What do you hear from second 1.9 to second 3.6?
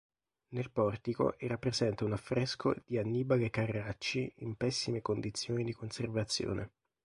un affresco di Annibale